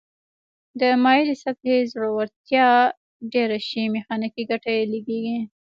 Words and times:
د 0.79 0.81
مایلې 1.03 1.35
سطحې 1.43 1.77
ځوړتیا 1.91 2.67
ډیره 3.33 3.57
شي 3.67 3.83
میخانیکي 3.95 4.43
ګټه 4.49 4.69
یې 4.77 4.83
لږیږي. 4.91 5.37